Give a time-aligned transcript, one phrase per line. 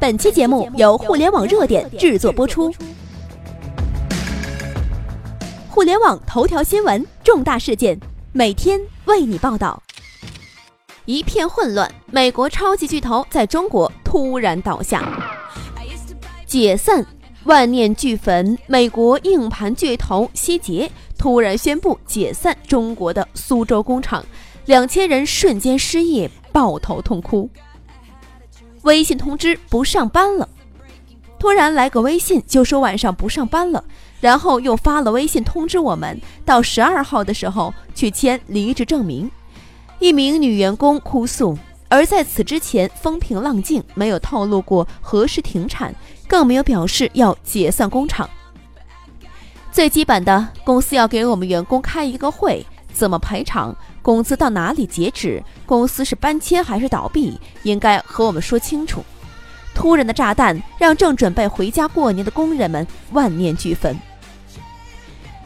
[0.00, 2.72] 本期节目由互联网热点制作播出。
[5.68, 7.98] 互联网头条新闻，重大事件，
[8.30, 9.82] 每天为你报道。
[11.04, 15.02] 一片混乱，美国超级巨头在中国突然倒下，
[16.46, 17.04] 解散，
[17.42, 18.56] 万念俱焚。
[18.68, 20.88] 美国硬盘巨头希捷
[21.18, 24.24] 突然宣布解散中国的苏州工厂，
[24.66, 27.50] 两千人瞬间失业，抱头痛哭。
[28.82, 30.48] 微信通知不上班了，
[31.38, 33.84] 突然来个微信就说晚上不上班了，
[34.20, 39.30] 然后又发了微信通知我们到十二号的时候去签离职证明。
[39.98, 41.58] 一名女员工哭诉，
[41.88, 45.94] 而在此之前风平浪静，没有透露过何时停产，
[46.28, 48.28] 更没有表示要解散工厂。
[49.72, 53.76] 最基本的，公司要给我们员工开一个会，怎么赔偿？
[54.08, 55.44] 工资到哪里截止？
[55.66, 57.38] 公司是搬迁还是倒闭？
[57.62, 59.04] 应该和我们说清楚。
[59.74, 63.94] 突然的炸弹让正准备回家过年的工人们万念俱焚。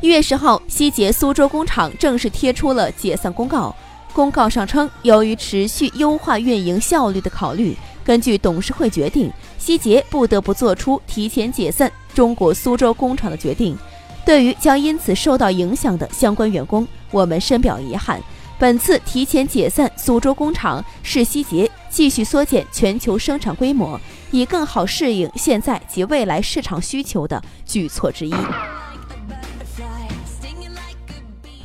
[0.00, 3.74] 一月十号，希捷苏州工厂正式贴出了解散公告。
[4.12, 13.76] 公告上称，由于持续优化运营效率的考虑，根据董事会决定，希捷不得不做出提前解散中国苏州工厂的决定。
[14.24, 18.22] 对于将因此受到影响的相关员工，我们深表遗憾。
[18.62, 28.32] 本次提前解散苏州工厂是希捷继续缩减全球生产规模，以更好适应现在及未来市场需求的举措之一。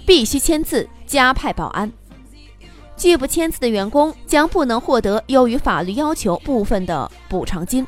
[0.07, 1.91] 必须签字，加派保安。
[2.95, 7.85] 拒不签字的员工将不能获得优于法律要求部分的补偿金。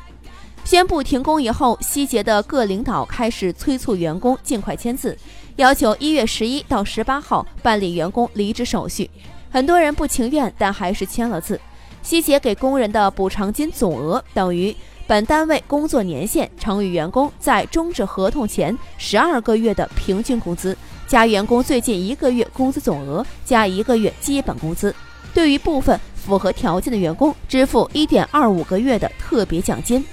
[0.62, 5.18] 宣布停工以后，希捷的各领导开始催促员工尽快签字。
[5.56, 9.10] 要求一月十一到十八号办理员工离职手续，
[9.50, 11.60] 很多人不情愿，但还是签了字。
[12.02, 14.74] 希捷给工人的补偿金总额等于
[15.06, 20.74] 本单位工作年限乘以员工在终止合同前十二个月的平均工资，
[21.06, 24.94] 加员工最近一个月工资总额加一个月基本工资。
[25.34, 30.04] 对于部分符合条件的员工，支付一点二五个月的特别奖金。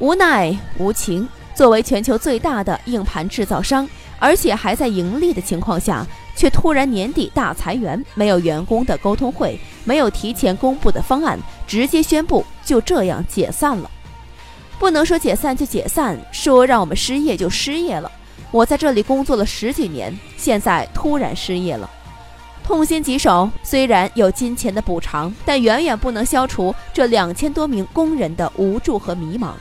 [0.00, 3.88] 无奈无情，作为全球最大的硬盘制造商。
[4.18, 13.90] 而且还在盈利的情况下，却突然年底大裁员，没有员工的沟通会，没有提前公布的方案，直接宣布就这样解散了。
[14.78, 18.10] 不能说解散就解散，说让我们失业就失业了。
[18.50, 21.88] 我在这里工作了十几年，现在突然失业了，
[22.64, 23.48] 痛心疾首。
[23.62, 29.52] 虽然有金钱的补偿，但远远不能消除这两千多名工人的无助和迷茫。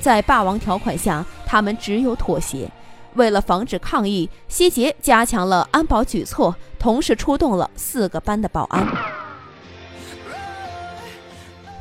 [0.00, 2.70] 在霸王条款下，他们只有妥协。
[3.16, 8.86] 为了防止抗议，希捷加强了安保举措，同时出动了四个班的保安。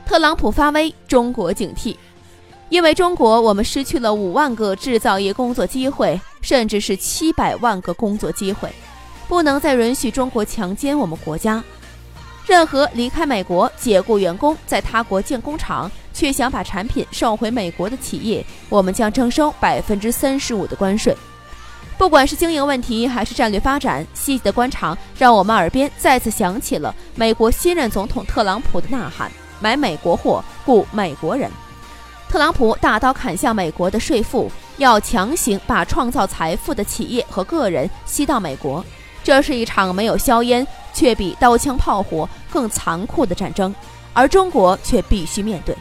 [0.05, 1.95] 特朗普发威，中国警惕，
[2.69, 8.71] 因为中国，我们失去了五万个制造业工作机会，甚至是七百万个工作机会，
[9.27, 11.63] 不能再允许中国强奸我们国家。
[12.45, 21.17] 任何离开美国解雇员工在他国建工厂，却想把产品送回美国的企业，我们将征收百分之三十五的关税。
[21.97, 31.49] 不管是经营问题还是战略发展，细细的观察让我们耳边再次响起了美国新任总统特朗普的呐喊：“买美国货，雇美国人。”
[32.29, 38.83] 特朗普大刀砍向美国的税负，要强行把创造财富的企业和个人吸到美国。
[39.23, 40.65] 这是一场没有硝烟。
[40.95, 43.75] 却比刀枪炮火更残酷的战争，
[44.13, 45.75] 而中国却必须面对。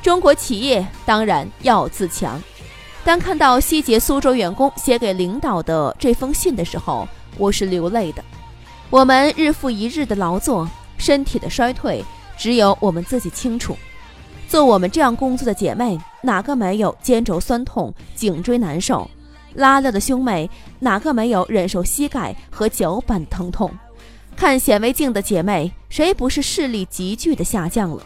[0.00, 2.40] 中国企业当然要自强。
[3.06, 7.06] 当看到希捷苏州员工写给领导的这封信的时候，
[7.38, 8.24] 我是流泪的。
[8.90, 10.68] 我们日复一日的劳作，
[10.98, 12.04] 身体的衰退，
[12.36, 13.76] 只有我们自己清楚。
[14.48, 19.08] 做我们这样工作的姐妹，哪个没有肩肘酸痛、颈椎难受？
[19.54, 20.50] 拉掉的兄妹，
[20.80, 23.70] 哪个没有忍受膝盖和脚板疼痛？
[24.34, 28.02] 看显微镜的姐妹，谁不是视力急剧的下降了？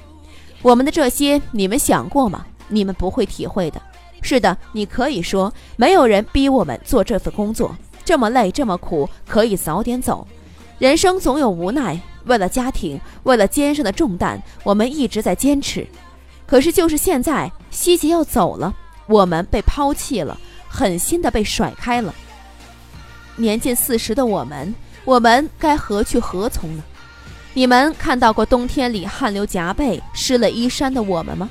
[0.60, 2.44] 我们的这些，你们想过吗？
[2.68, 3.80] 你们不会体会的。
[4.22, 10.26] 是的，你可以说，没有人逼我们做这份工作，这么累，这么苦，可以早点走。
[10.78, 15.86] 人生总有无奈，为了家庭，为了肩上的重担，我们一直在坚持。
[16.46, 18.74] 可是就是现在，希杰要走了，
[19.06, 20.38] 我们被抛弃了，
[20.68, 22.14] 狠心的被甩开了。
[23.36, 24.74] 年近四十的我们。
[25.06, 26.82] 我们该何去何从呢？
[27.54, 31.48] 你们看到过冬天里汗流浃背、湿了衣衫的我们吗？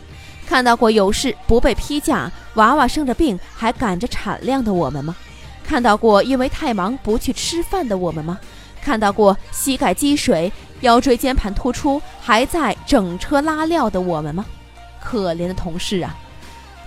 [0.50, 5.16] 看到过有事不被批假、娃娃生着病还赶着产量的我们吗？
[5.64, 8.40] 看到过因为太忙不去吃饭的我们吗？
[8.82, 14.44] 看到过膝盖积水、腰椎间盘突出还在整车拉料的我们吗？
[15.00, 16.18] 可怜的同事啊！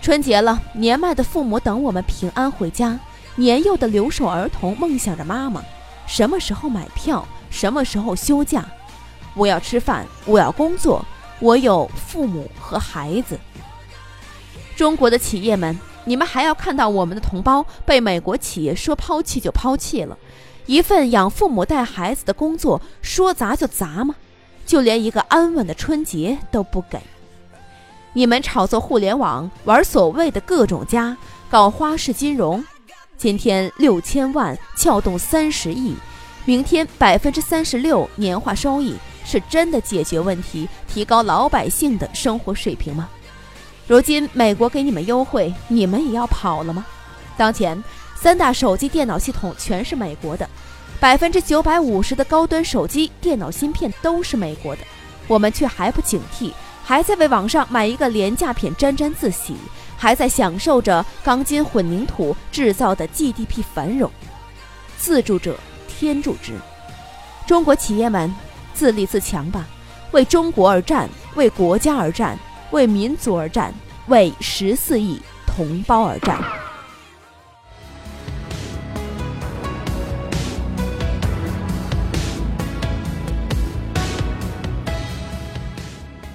[0.01, 2.99] 春节了，年迈的父母等我们平安回家，
[3.37, 5.63] 年幼的留守儿童梦想着妈妈，
[6.09, 8.65] 什么时候买票，什么时候休假？
[9.35, 11.07] 我要吃饭，我要工作，
[11.43, 13.37] 我有父母和孩子。
[14.77, 20.17] 中国的企业们，你们还要看到我们的同胞被美国企业说抛弃就抛弃了，
[20.67, 24.15] 一份养父母带孩子的工作说砸就砸吗？
[24.65, 27.01] 就连一个安稳的春节都不给。
[28.13, 31.17] 你们炒作互联网，玩所谓的各种家，
[31.51, 32.65] 搞花式金融。
[33.17, 35.97] 今天六千万撬动三十亿，
[36.45, 43.09] 明天百分之三十六年化收益，是真的解决问题、提高老百姓的生活水平吗？
[43.87, 46.85] 如今美国给你们优惠，你们也要跑了吗？
[47.37, 47.83] 当前
[48.15, 50.49] 三大手机电脑系统全是美国的，
[51.01, 54.83] 百分之九百五十的高端手机电脑芯片都是美国的，
[55.27, 56.53] 我们却还不警惕。
[56.85, 59.55] 还在为网上买一个廉价品沾沾自喜，
[59.97, 64.11] 还在享受着钢筋混凝土制造的 GDP 繁荣。
[64.99, 66.59] 自助者天助之，
[67.47, 68.33] 中国企业们
[68.83, 69.65] 自立自强吧，
[70.11, 72.37] 为中国而战，为国家而战，
[72.73, 73.73] 为民族而战，
[74.09, 76.43] 为十四亿同胞而战。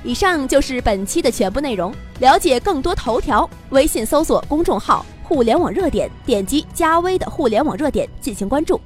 [0.06, 1.94] 以上就是本期的全部内容。
[2.22, 8.80] 了解更多头条，微信搜索公众号“互联网热点”，点击加微的“互联网热点”进行关注。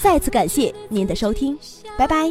[0.00, 1.58] 再次感谢您的收听，
[1.98, 2.30] 拜拜。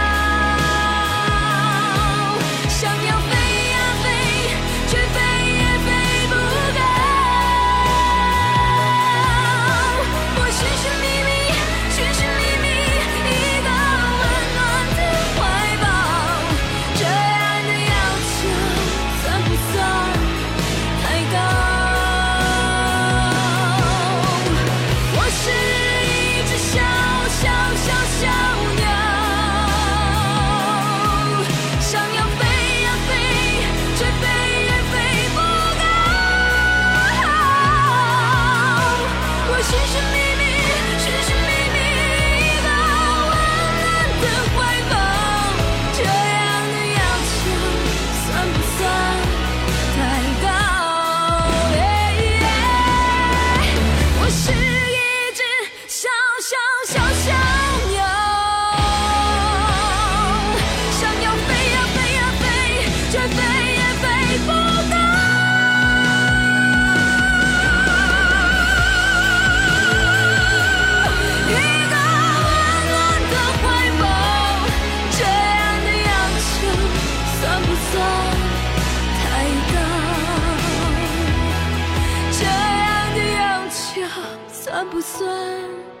[85.71, 86.00] 不